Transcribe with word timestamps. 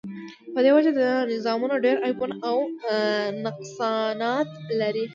په 0.53 0.59
دی 0.63 0.71
وجه 0.75 0.91
دا 0.99 1.11
نظامونه 1.33 1.75
ډیر 1.85 1.97
عیبونه 2.05 2.35
او 2.49 2.57
نقصانات 3.45 4.49
لری 4.79 5.05